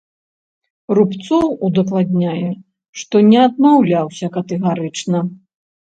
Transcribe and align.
Рубцоў 0.99 1.43
удакладняе, 1.67 2.49
што 3.03 3.15
не 3.29 3.39
адмаўляўся 3.47 4.25
катэгарычна. 4.39 5.19